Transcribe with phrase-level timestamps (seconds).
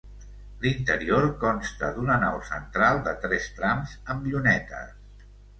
[0.61, 5.01] L'interior consta d'una nau central de tres trams amb llunetes.